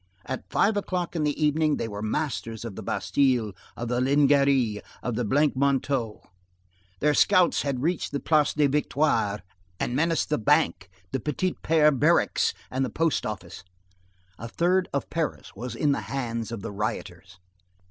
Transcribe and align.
At 0.25 0.49
five 0.49 0.77
o'clock 0.77 1.15
in 1.15 1.21
the 1.25 1.39
evening, 1.39 1.77
they 1.77 1.87
were 1.87 2.01
masters 2.01 2.65
of 2.65 2.75
the 2.75 2.81
Bastille, 2.81 3.53
of 3.77 3.87
the 3.87 4.01
Lingerie, 4.01 4.81
of 5.03 5.13
the 5.13 5.23
Blancs 5.23 5.55
Manteaux; 5.55 6.23
their 7.01 7.13
scouts 7.13 7.61
had 7.61 7.83
reached 7.83 8.11
the 8.11 8.19
Place 8.19 8.51
des 8.55 8.67
Victoires, 8.67 9.41
and 9.79 9.95
menaced 9.95 10.29
the 10.29 10.39
Bank, 10.39 10.89
the 11.11 11.19
Petits 11.19 11.59
Pères 11.63 11.99
barracks, 11.99 12.51
and 12.71 12.83
the 12.83 12.89
Post 12.89 13.27
Office. 13.27 13.63
A 14.39 14.47
third 14.47 14.89
of 14.91 15.07
Paris 15.11 15.51
was 15.55 15.75
in 15.75 15.91
the 15.91 16.01
hands 16.01 16.51
of 16.51 16.63
the 16.63 16.71
rioters. 16.71 17.37